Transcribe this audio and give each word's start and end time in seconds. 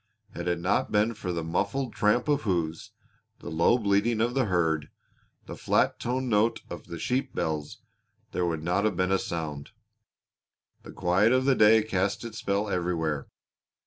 Had 0.33 0.47
it 0.47 0.59
not 0.59 0.91
been 0.91 1.13
for 1.13 1.31
the 1.31 1.43
muffled 1.43 1.93
tramp 1.93 2.27
of 2.27 2.41
hoofs, 2.41 2.89
the 3.37 3.51
low 3.51 3.77
bleating 3.77 4.19
of 4.19 4.33
the 4.33 4.45
herd, 4.45 4.89
the 5.45 5.55
flat 5.55 5.99
toned 5.99 6.27
note 6.27 6.61
of 6.71 6.87
the 6.87 6.97
sheep 6.97 7.35
bells, 7.35 7.77
there 8.31 8.47
would 8.47 8.63
not 8.63 8.83
have 8.83 8.97
been 8.97 9.11
a 9.11 9.19
sound. 9.19 9.69
The 10.81 10.91
quiet 10.91 11.31
of 11.31 11.45
the 11.45 11.53
day 11.53 11.83
cast 11.83 12.25
its 12.25 12.39
spell 12.39 12.67
everywhere. 12.67 13.27